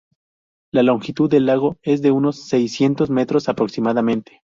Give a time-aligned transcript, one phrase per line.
[0.73, 4.39] La longitud del lago es de unos seiscientos metros aproximadamente.